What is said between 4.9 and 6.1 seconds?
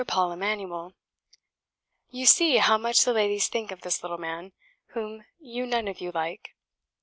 whom you none of you